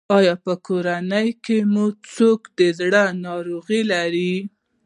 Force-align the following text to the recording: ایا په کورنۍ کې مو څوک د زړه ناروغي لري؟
ایا 0.17 0.33
په 0.43 0.53
کورنۍ 0.67 1.29
کې 1.45 1.57
مو 1.73 1.85
څوک 2.15 2.41
د 2.57 2.59
زړه 2.79 3.03
ناروغي 3.25 3.81
لري؟ 3.91 4.33